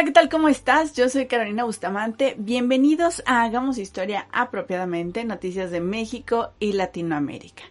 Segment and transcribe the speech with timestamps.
[0.00, 0.30] Hola, ¿qué tal?
[0.30, 0.94] ¿Cómo estás?
[0.94, 2.34] Yo soy Carolina Bustamante.
[2.38, 7.64] Bienvenidos a Hagamos Historia apropiadamente, noticias de México y Latinoamérica.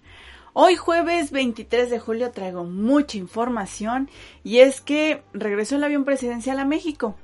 [0.53, 4.11] Hoy jueves 23 de julio traigo mucha información
[4.43, 7.15] y es que regresó el avión presidencial a México.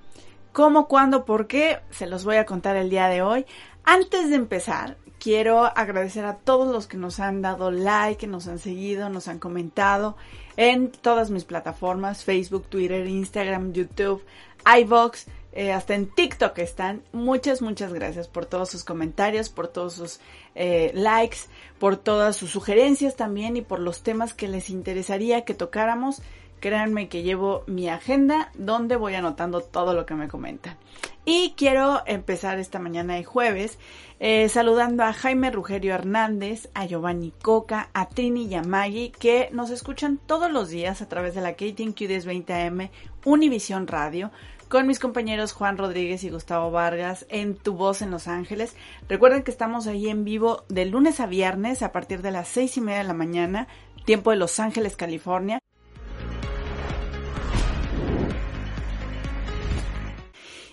[0.54, 1.82] ¿Cómo, cuándo, por qué?
[1.92, 3.46] Se los voy a contar el día de hoy.
[3.84, 8.48] Antes de empezar, quiero agradecer a todos los que nos han dado like, que nos
[8.48, 10.18] han seguido, nos han comentado
[10.58, 14.24] en todas mis plataformas, Facebook, Twitter, Instagram, YouTube,
[14.66, 17.02] iVox, eh, hasta en TikTok están.
[17.14, 20.20] Muchas, muchas gracias por todos sus comentarios, por todos sus
[20.54, 21.38] eh, likes,
[21.80, 26.22] por todas sus sugerencias también y por los temas que les interesaría que tocáramos.
[26.60, 30.78] Créanme que llevo mi agenda donde voy anotando todo lo que me comentan.
[31.24, 33.80] Y quiero empezar esta mañana de jueves
[34.20, 40.20] eh, saludando a Jaime Rugerio Hernández, a Giovanni Coca, a Trini Yamagi, que nos escuchan
[40.26, 42.90] todos los días a través de la KTNQ 1020M
[43.26, 44.32] Univisión Radio
[44.76, 48.76] con mis compañeros Juan Rodríguez y Gustavo Vargas en Tu Voz en Los Ángeles.
[49.08, 52.76] Recuerden que estamos ahí en vivo de lunes a viernes a partir de las seis
[52.76, 53.70] y media de la mañana,
[54.04, 55.60] tiempo de Los Ángeles, California.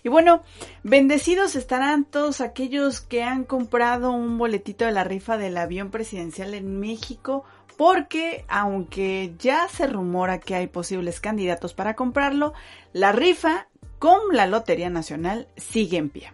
[0.02, 0.42] Y bueno,
[0.82, 6.54] bendecidos estarán todos aquellos que han comprado un boletito de la rifa del avión presidencial
[6.54, 7.44] en México,
[7.76, 12.52] porque aunque ya se rumora que hay posibles candidatos para comprarlo,
[12.92, 13.68] la rifa
[14.02, 16.32] con la Lotería Nacional sigue en pie.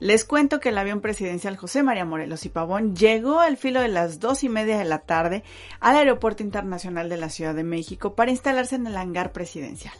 [0.00, 3.88] Les cuento que el avión presidencial José María Morelos y Pavón llegó al filo de
[3.88, 5.42] las dos y media de la tarde
[5.80, 9.94] al Aeropuerto Internacional de la Ciudad de México para instalarse en el hangar presidencial.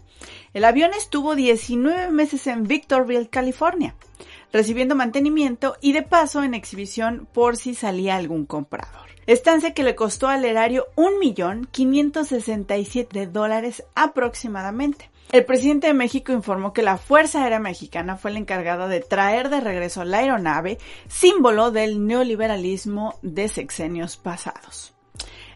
[0.52, 3.94] El avión estuvo 19 meses en Victorville, California,
[4.52, 9.08] recibiendo mantenimiento y de paso en exhibición por si salía algún comprador.
[9.26, 15.08] Estancia que le costó al erario 1.567 dólares aproximadamente.
[15.32, 19.48] El presidente de México informó que la Fuerza Aérea Mexicana fue la encargada de traer
[19.48, 20.78] de regreso la aeronave,
[21.08, 24.94] símbolo del neoliberalismo de sexenios pasados.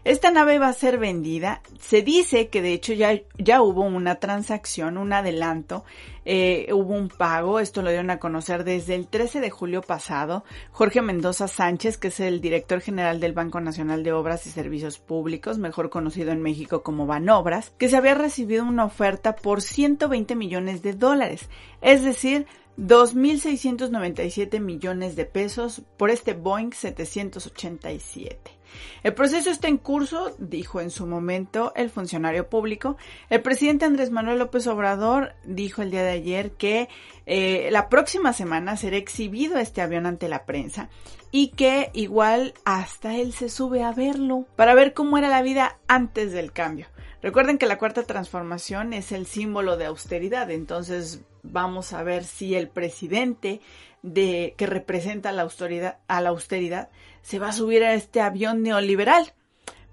[0.03, 1.61] Esta nave va a ser vendida.
[1.79, 5.85] Se dice que de hecho ya, ya hubo una transacción, un adelanto,
[6.25, 7.59] eh, hubo un pago.
[7.59, 10.43] Esto lo dieron a conocer desde el 13 de julio pasado.
[10.71, 14.99] Jorge Mendoza Sánchez, que es el director general del Banco Nacional de Obras y Servicios
[14.99, 20.35] Públicos, mejor conocido en México como Banobras, que se había recibido una oferta por 120
[20.35, 21.49] millones de dólares.
[21.81, 22.45] Es decir,
[22.77, 28.61] 2.697 millones de pesos por este Boeing 787.
[29.03, 32.97] El proceso está en curso, dijo en su momento el funcionario público.
[33.29, 36.89] El presidente Andrés Manuel López Obrador dijo el día de ayer que
[37.25, 40.89] eh, la próxima semana será exhibido este avión ante la prensa
[41.31, 45.79] y que igual hasta él se sube a verlo para ver cómo era la vida
[45.87, 46.87] antes del cambio.
[47.21, 52.55] Recuerden que la cuarta transformación es el símbolo de austeridad, entonces vamos a ver si
[52.55, 53.61] el presidente
[54.01, 56.89] de que representa la austeridad, a la austeridad
[57.21, 59.33] se va a subir a este avión neoliberal.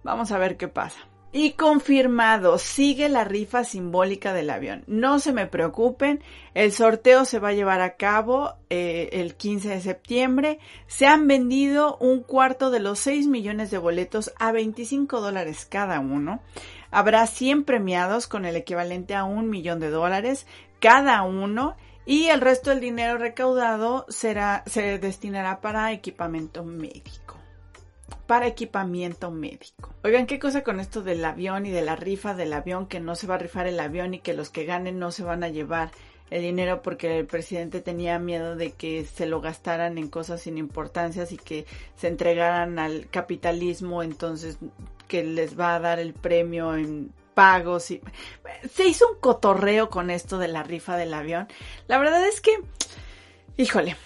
[0.02, 0.98] Vamos a ver qué pasa.
[1.30, 4.84] Y confirmado, sigue la rifa simbólica del avión.
[4.86, 6.22] No se me preocupen,
[6.54, 10.58] el sorteo se va a llevar a cabo eh, el 15 de septiembre.
[10.86, 16.00] Se han vendido un cuarto de los 6 millones de boletos a 25 dólares cada
[16.00, 16.40] uno.
[16.90, 20.46] Habrá 100 premiados con el equivalente a un millón de dólares
[20.80, 27.27] cada uno y el resto del dinero recaudado será, se destinará para equipamiento médico.
[28.28, 29.94] Para equipamiento médico.
[30.04, 33.16] Oigan, qué cosa con esto del avión y de la rifa del avión, que no
[33.16, 35.48] se va a rifar el avión y que los que ganen no se van a
[35.48, 35.90] llevar
[36.28, 40.58] el dinero porque el presidente tenía miedo de que se lo gastaran en cosas sin
[40.58, 41.64] importancias y que
[41.96, 44.58] se entregaran al capitalismo, entonces
[45.06, 48.02] que les va a dar el premio en pagos y
[48.70, 51.48] se hizo un cotorreo con esto de la rifa del avión.
[51.86, 52.60] La verdad es que,
[53.56, 53.96] híjole,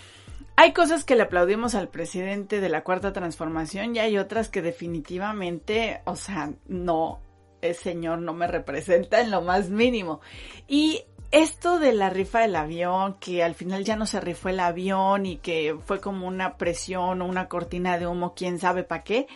[0.57, 4.63] hay cosas que le aplaudimos al presidente de la cuarta transformación y hay otras que
[4.63, 7.21] definitivamente, o sea, no,
[7.63, 10.21] el señor no me representa en lo más mínimo.
[10.69, 14.61] Y esto de la rifa del avión, que al final ya no se rifó el
[14.61, 19.03] avión y que fue como una presión o una cortina de humo, quién sabe para
[19.03, 19.27] qué,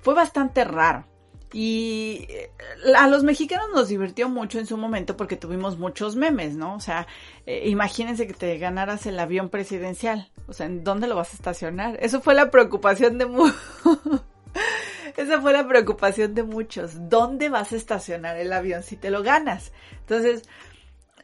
[0.00, 1.06] fue bastante raro.
[1.52, 2.50] Y eh,
[2.96, 6.74] a los mexicanos nos divirtió mucho en su momento porque tuvimos muchos memes, ¿no?
[6.74, 7.06] O sea,
[7.46, 10.30] eh, imagínense que te ganaras el avión presidencial.
[10.46, 11.98] O sea, ¿en dónde lo vas a estacionar?
[12.00, 13.56] Eso fue la preocupación de muchos.
[15.16, 17.08] Esa fue la preocupación de muchos.
[17.10, 19.72] ¿Dónde vas a estacionar el avión si te lo ganas?
[20.00, 20.48] Entonces,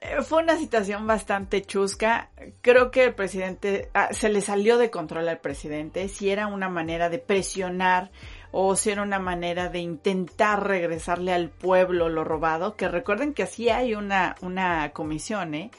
[0.00, 2.30] eh, fue una situación bastante chusca.
[2.60, 6.08] Creo que el presidente ah, se le salió de control al presidente.
[6.08, 8.10] Si era una manera de presionar
[8.50, 13.42] o si era una manera de intentar regresarle al pueblo lo robado, que recuerden que
[13.42, 15.70] así hay una, una comisión, ¿eh?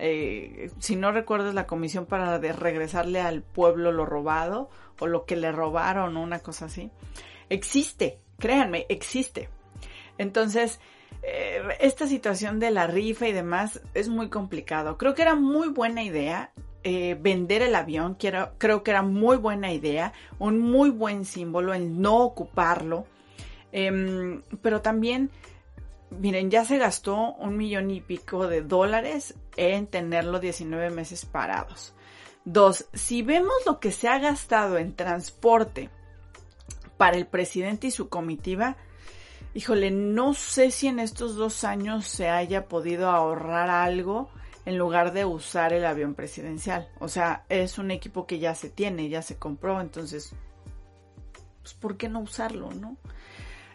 [0.00, 4.70] Eh, si no recuerdas la comisión para de regresarle al pueblo lo robado
[5.00, 6.90] o lo que le robaron o una cosa así.
[7.48, 9.48] Existe, créanme, existe.
[10.16, 10.78] Entonces,
[11.22, 14.98] eh, esta situación de la rifa y demás es muy complicado.
[14.98, 16.52] Creo que era muy buena idea
[16.84, 21.74] eh, vender el avión, quiero, creo que era muy buena idea, un muy buen símbolo
[21.74, 23.06] el no ocuparlo.
[23.72, 25.30] Em, pero también,
[26.10, 31.94] miren, ya se gastó un millón y pico de dólares en tenerlo 19 meses parados.
[32.44, 35.90] Dos, si vemos lo que se ha gastado en transporte
[36.96, 38.76] para el presidente y su comitiva,
[39.52, 44.30] híjole, no sé si en estos dos años se haya podido ahorrar algo
[44.68, 46.90] en lugar de usar el avión presidencial.
[46.98, 50.34] O sea, es un equipo que ya se tiene, ya se compró, entonces,
[51.62, 52.98] pues, ¿por qué no usarlo, no?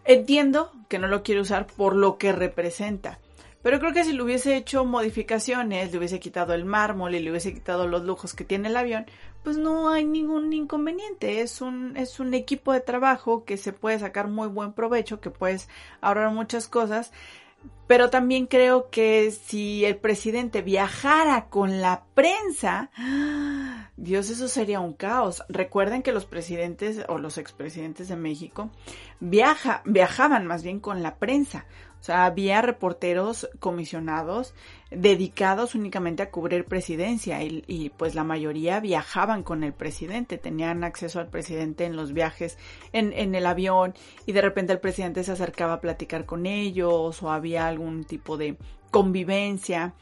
[0.06, 3.18] Entiendo que no lo quiere usar por lo que representa,
[3.64, 7.32] pero creo que si le hubiese hecho modificaciones, le hubiese quitado el mármol y le
[7.32, 9.08] hubiese quitado los lujos que tiene el avión,
[9.44, 11.42] pues no hay ningún inconveniente.
[11.42, 15.32] Es un, es un equipo de trabajo que se puede sacar muy buen provecho, que
[15.32, 15.70] puedes
[16.02, 17.14] ahorrar muchas cosas
[17.88, 22.90] pero también creo que si el presidente viajara con la prensa,
[23.96, 25.44] Dios, eso sería un caos.
[25.50, 28.72] Recuerden que los presidentes o los expresidentes de México
[29.20, 31.66] viaja, viajaban más bien con la prensa.
[32.00, 34.56] O sea, había reporteros comisionados
[34.92, 41.22] dedicados únicamente a cubrir presidencia y, pues la mayoría viajaban con el presidente, tenían acceso
[41.22, 42.58] al presidente en los viajes
[42.92, 43.94] en, en el avión
[44.26, 48.36] y de repente el presidente se acercaba a platicar con ellos o había algún tipo
[48.36, 48.58] de
[48.92, 49.94] convivencia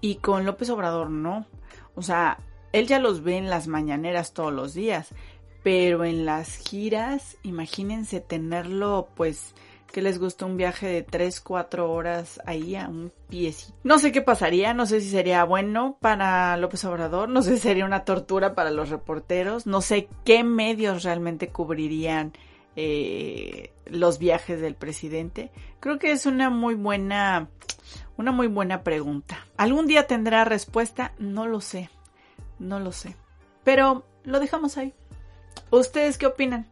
[0.00, 1.46] y con López Obrador no.
[1.94, 2.38] O sea,
[2.72, 5.14] él ya los ve en las mañaneras todos los días,
[5.62, 9.54] pero en las giras, imagínense tenerlo pues
[9.92, 13.74] que les gustó un viaje de 3, 4 horas ahí a un piecito.
[13.84, 17.60] No sé qué pasaría, no sé si sería bueno para López Obrador, no sé si
[17.60, 22.32] sería una tortura para los reporteros, no sé qué medios realmente cubrirían
[22.76, 25.50] eh, los viajes del presidente.
[25.80, 27.48] Creo que es una muy buena,
[28.16, 29.46] una muy buena pregunta.
[29.56, 31.12] ¿Algún día tendrá respuesta?
[31.18, 31.88] No lo sé,
[32.58, 33.16] no lo sé.
[33.64, 34.94] Pero lo dejamos ahí.
[35.70, 36.66] ¿Ustedes qué opinan?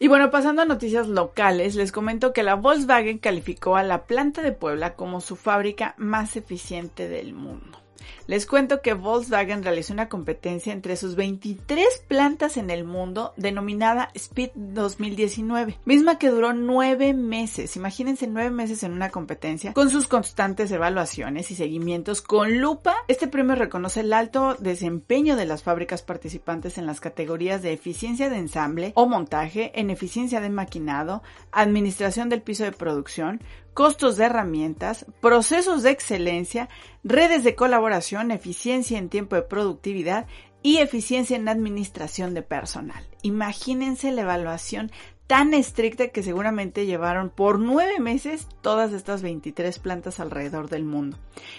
[0.00, 4.42] Y bueno, pasando a noticias locales, les comento que la Volkswagen calificó a la planta
[4.42, 7.80] de Puebla como su fábrica más eficiente del mundo.
[8.28, 14.10] Les cuento que Volkswagen realizó una competencia entre sus 23 plantas en el mundo denominada
[14.14, 17.74] Speed 2019, misma que duró nueve meses.
[17.76, 22.96] Imagínense nueve meses en una competencia con sus constantes evaluaciones y seguimientos con lupa.
[23.08, 28.28] Este premio reconoce el alto desempeño de las fábricas participantes en las categorías de eficiencia
[28.28, 33.40] de ensamble o montaje, en eficiencia de maquinado, administración del piso de producción,
[33.78, 36.68] costos de herramientas, procesos de excelencia,
[37.04, 40.26] redes de colaboración, eficiencia en tiempo de productividad
[40.64, 43.06] y eficiencia en administración de personal.
[43.22, 44.90] Imagínense la evaluación
[45.28, 51.18] tan estricta que seguramente llevaron por nueve meses todas estas 23 plantas alrededor del mundo.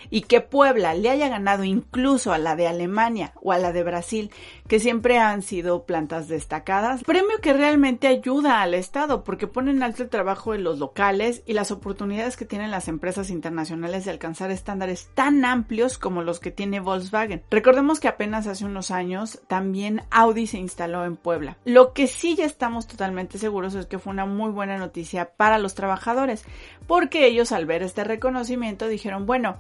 [0.10, 3.84] Y que Puebla le haya ganado incluso a la de Alemania o a la de
[3.84, 4.32] Brasil,
[4.68, 9.84] que siempre han sido plantas destacadas, premio que realmente ayuda al Estado porque pone en
[9.84, 14.12] alto el trabajo de los locales y las oportunidades que tienen las empresas internacionales de
[14.12, 17.44] alcanzar estándares tan amplios como los que tiene Volkswagen.
[17.52, 21.58] Recordemos que apenas hace unos años también Audi se instaló en Puebla.
[21.66, 25.58] Lo que sí ya estamos totalmente seguros es que fue una muy buena noticia para
[25.58, 26.46] los trabajadores,
[26.88, 29.58] porque ellos al ver este reconocimiento dijeron, bueno,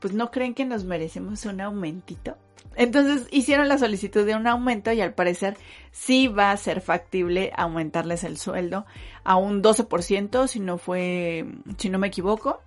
[0.00, 2.36] pues no creen que nos merecemos un aumentito.
[2.76, 5.56] Entonces hicieron la solicitud de un aumento y al parecer
[5.92, 8.84] sí va a ser factible aumentarles el sueldo
[9.24, 11.46] a un 12%, si no fue,
[11.78, 12.60] si no me equivoco.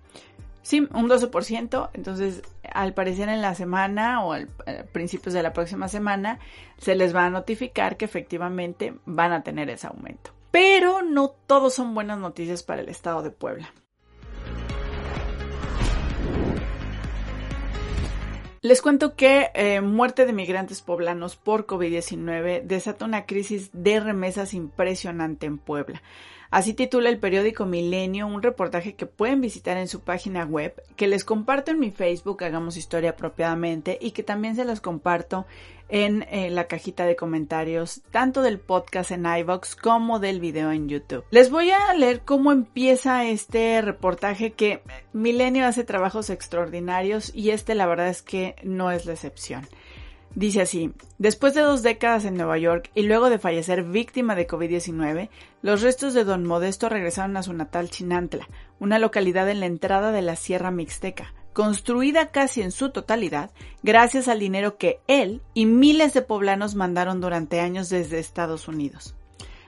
[0.62, 1.90] Sí, un 12%.
[1.94, 4.48] Entonces, al parecer en la semana o al,
[4.92, 6.38] principios de la próxima semana
[6.76, 10.32] se les va a notificar que efectivamente van a tener ese aumento.
[10.50, 13.72] Pero no todos son buenas noticias para el estado de Puebla.
[18.62, 24.52] Les cuento que eh, muerte de migrantes poblanos por COVID-19 desata una crisis de remesas
[24.52, 26.02] impresionante en Puebla.
[26.50, 31.06] Así titula el periódico Milenio un reportaje que pueden visitar en su página web, que
[31.06, 35.46] les comparto en mi Facebook, hagamos historia apropiadamente, y que también se los comparto
[35.88, 40.88] en eh, la cajita de comentarios, tanto del podcast en iVox como del video en
[40.88, 41.24] YouTube.
[41.30, 47.74] Les voy a leer cómo empieza este reportaje que Milenio hace trabajos extraordinarios y este
[47.74, 49.68] la verdad es que no es la excepción.
[50.34, 54.46] Dice así, después de dos décadas en Nueva York y luego de fallecer víctima de
[54.46, 55.28] COVID-19,
[55.60, 60.12] los restos de don Modesto regresaron a su natal Chinantla, una localidad en la entrada
[60.12, 63.50] de la Sierra Mixteca, construida casi en su totalidad
[63.82, 69.16] gracias al dinero que él y miles de poblanos mandaron durante años desde Estados Unidos.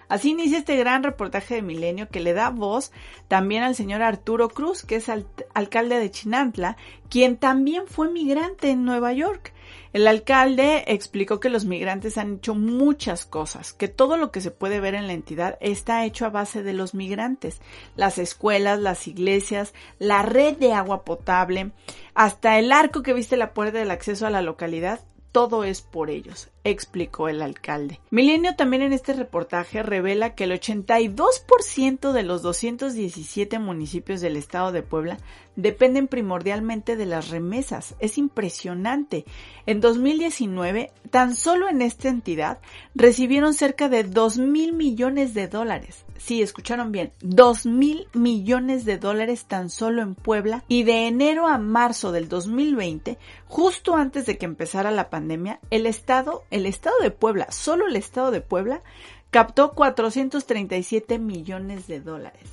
[0.09, 2.93] Así inicia este gran reportaje de Milenio que le da voz
[3.29, 5.11] también al señor Arturo Cruz, que es
[5.55, 6.77] alcalde de Chinantla,
[7.09, 9.55] quien también fue migrante en Nueva York.
[9.93, 14.51] El alcalde explicó que los migrantes han hecho muchas cosas, que todo lo que se
[14.51, 17.61] puede ver en la entidad está hecho a base de los migrantes.
[17.95, 21.73] Las escuelas, las iglesias, la red de agua potable,
[22.15, 25.01] hasta el arco que viste la puerta del acceso a la localidad,
[25.33, 28.01] todo es por ellos, explicó el alcalde.
[28.11, 34.73] Milenio también en este reportaje revela que el 82% de los 217 municipios del estado
[34.73, 35.17] de Puebla
[35.57, 37.95] dependen primordialmente de las remesas.
[37.99, 39.25] Es impresionante.
[39.67, 42.59] En 2019, tan solo en esta entidad
[42.95, 46.05] recibieron cerca de 2 mil millones de dólares.
[46.17, 51.49] Sí, escucharon bien, 2 mil millones de dólares tan solo en Puebla y de enero
[51.49, 56.97] a marzo del 2020, justo antes de que empezara la pandemia, el estado, el estado
[57.03, 58.83] de Puebla, solo el estado de Puebla,
[59.31, 62.51] captó 437 millones de dólares.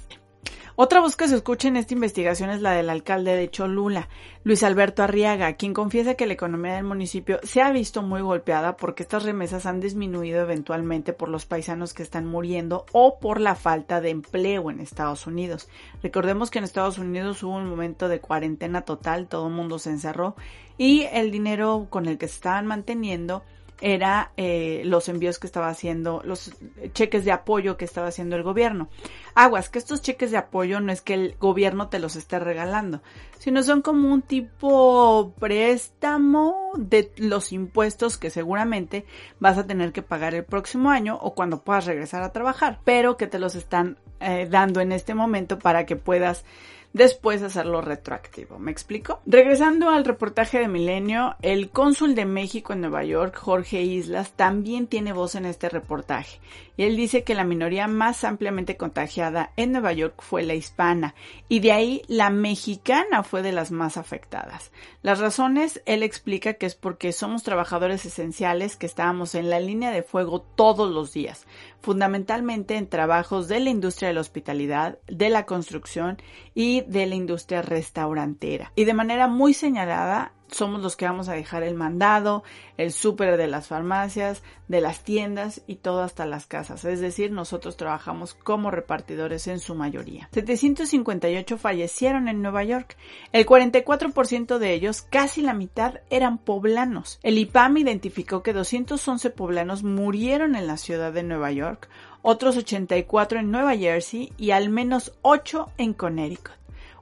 [0.82, 4.08] Otra voz que se escucha en esta investigación es la del alcalde de Cholula,
[4.46, 8.78] Luis Alberto Arriaga, quien confiesa que la economía del municipio se ha visto muy golpeada
[8.78, 13.56] porque estas remesas han disminuido eventualmente por los paisanos que están muriendo o por la
[13.56, 15.68] falta de empleo en Estados Unidos.
[16.02, 19.90] Recordemos que en Estados Unidos hubo un momento de cuarentena total, todo el mundo se
[19.90, 20.38] encerró
[20.78, 23.44] y el dinero con el que se estaban manteniendo
[23.82, 26.52] era eh, los envíos que estaba haciendo, los
[26.94, 28.90] cheques de apoyo que estaba haciendo el gobierno.
[29.36, 33.02] Aguas, que estos cheques de apoyo no es que el gobierno te los esté regalando,
[33.38, 39.06] sino son como un tipo préstamo de los impuestos que seguramente
[39.40, 43.18] vas a tener que pagar el próximo año o cuando puedas regresar a trabajar, pero
[43.18, 46.44] que te los están eh, dando en este momento para que puedas
[46.94, 48.60] después hacerlo retroactivo.
[48.60, 49.22] ¿Me explico?
[49.26, 54.88] Regresando al reportaje de Milenio, el cónsul de México en Nueva York, Jorge Islas, también
[54.88, 56.40] tiene voz en este reportaje.
[56.78, 61.14] Y él dice que la minoría más ampliamente contagiada en Nueva York fue la hispana
[61.50, 64.72] y de ahí la mexicana fue de las más afectadas.
[65.02, 69.92] Las razones, él explica que es porque somos trabajadores esenciales que estábamos en la línea
[69.92, 71.46] de fuego todos los días,
[71.82, 76.18] fundamentalmente en trabajos de la industria de la hospitalidad, de la construcción
[76.54, 78.72] y de la industria restaurantera.
[78.76, 82.44] Y de manera muy señalada, somos los que vamos a dejar el mandado,
[82.78, 86.86] el súper de las farmacias, de las tiendas y todo hasta las casas.
[86.86, 90.30] Es decir, nosotros trabajamos como repartidores en su mayoría.
[90.32, 92.96] 758 fallecieron en Nueva York.
[93.32, 97.20] El 44% de ellos, casi la mitad, eran poblanos.
[97.24, 101.90] El IPAM identificó que 211 poblanos murieron en la ciudad de Nueva York,
[102.22, 106.59] otros 84 en Nueva Jersey y al menos 8 en Connecticut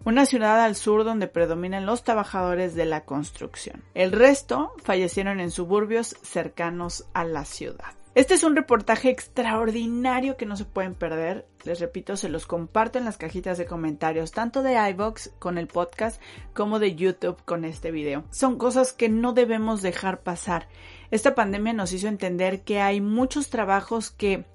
[0.08, 3.84] una ciudad al sur donde predominan los trabajadores de la construcción.
[3.94, 7.92] El resto fallecieron en suburbios cercanos a la ciudad.
[8.16, 11.46] Este es un reportaje extraordinario que no se pueden perder.
[11.66, 15.68] Les repito, se los comparto en las cajitas de comentarios, tanto de iVox con el
[15.68, 16.22] podcast
[16.54, 18.24] como de YouTube con este video.
[18.32, 20.70] Son cosas que no debemos dejar pasar.
[21.12, 24.46] Esta pandemia nos hizo entender que hay muchos trabajos que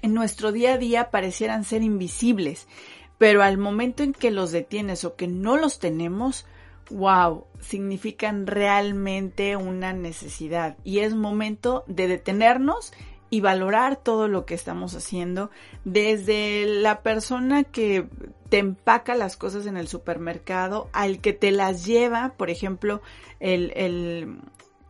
[0.00, 2.68] en nuestro día a día parecieran ser invisibles
[3.18, 6.46] pero al momento en que los detienes o que no los tenemos,
[6.90, 10.76] wow, significan realmente una necesidad.
[10.84, 12.92] Y es momento de detenernos
[13.30, 15.50] y valorar todo lo que estamos haciendo.
[15.84, 18.06] Desde la persona que
[18.48, 23.02] te empaca las cosas en el supermercado al que te las lleva, por ejemplo,
[23.40, 24.38] el, el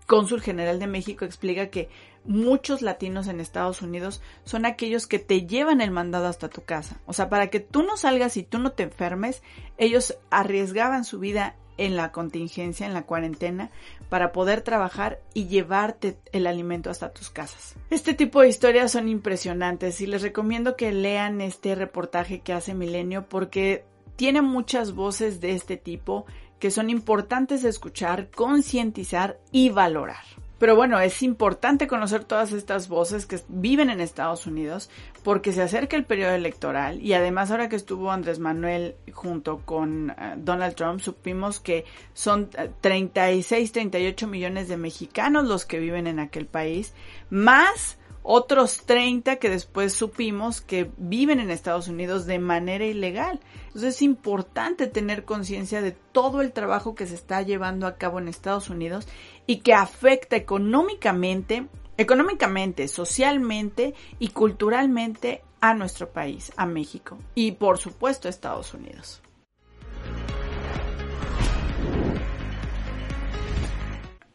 [0.06, 1.88] cónsul general de México explica que
[2.28, 7.00] muchos latinos en Estados Unidos son aquellos que te llevan el mandado hasta tu casa.
[7.06, 9.42] O sea, para que tú no salgas y tú no te enfermes,
[9.78, 13.70] ellos arriesgaban su vida en la contingencia, en la cuarentena,
[14.10, 17.76] para poder trabajar y llevarte el alimento hasta tus casas.
[17.88, 22.74] Este tipo de historias son impresionantes y les recomiendo que lean este reportaje que hace
[22.74, 23.84] Milenio porque
[24.16, 26.26] tiene muchas voces de este tipo
[26.58, 30.24] que son importantes de escuchar, concientizar y valorar.
[30.58, 34.90] Pero bueno, es importante conocer todas estas voces que viven en Estados Unidos
[35.22, 40.10] porque se acerca el periodo electoral y además ahora que estuvo Andrés Manuel junto con
[40.10, 41.84] uh, Donald Trump supimos que
[42.14, 42.48] son
[42.80, 46.94] 36, 38 millones de mexicanos los que viven en aquel país,
[47.30, 53.40] más otros 30 que después supimos que viven en Estados Unidos de manera ilegal.
[53.66, 58.18] Entonces es importante tener conciencia de todo el trabajo que se está llevando a cabo
[58.18, 59.06] en Estados Unidos
[59.46, 67.78] y que afecta económicamente, económicamente, socialmente y culturalmente a nuestro país, a México y por
[67.78, 69.22] supuesto a Estados Unidos.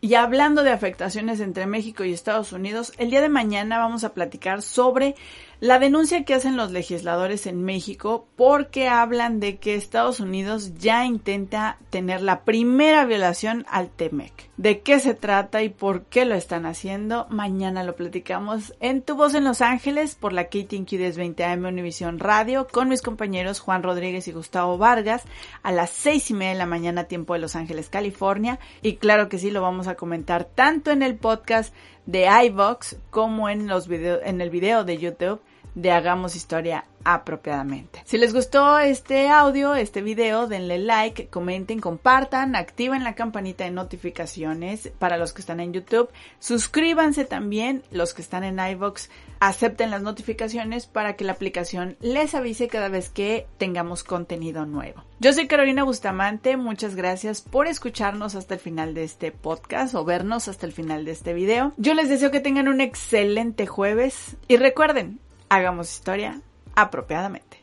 [0.03, 4.13] Y hablando de afectaciones entre México y Estados Unidos, el día de mañana vamos a
[4.13, 5.15] platicar sobre
[5.63, 11.05] la denuncia que hacen los legisladores en México porque hablan de que Estados Unidos ya
[11.05, 14.49] intenta tener la primera violación al TEMEC.
[14.57, 17.27] ¿De qué se trata y por qué lo están haciendo?
[17.29, 22.19] Mañana lo platicamos en Tu Voz en Los Ángeles por la KTNQ 1020 AM Univisión
[22.19, 25.23] Radio con mis compañeros Juan Rodríguez y Gustavo Vargas
[25.61, 28.59] a las seis y media de la mañana tiempo de Los Ángeles, California.
[28.81, 31.73] Y claro que sí, lo vamos a comentar tanto en el podcast
[32.05, 35.39] de iVox como en los videos, en el video de YouTube
[35.75, 38.01] de Hagamos Historia apropiadamente.
[38.05, 43.71] Si les gustó este audio, este video, denle like, comenten, compartan, activen la campanita de
[43.71, 49.91] notificaciones para los que están en YouTube, suscríbanse también, los que están en iVoox, acepten
[49.91, 55.03] las notificaciones para que la aplicación les avise cada vez que tengamos contenido nuevo.
[55.19, 60.05] Yo soy Carolina Bustamante, muchas gracias por escucharnos hasta el final de este podcast o
[60.05, 61.73] vernos hasta el final de este video.
[61.77, 65.19] Yo les deseo que tengan un excelente jueves y recuerden,
[65.55, 66.41] hagamos historia
[66.75, 67.62] apropiadamente.